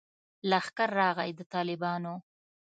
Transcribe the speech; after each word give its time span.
لښکر 0.49 0.89
راغلی 0.99 1.31
د 1.37 1.41
طالبانو 1.53 2.15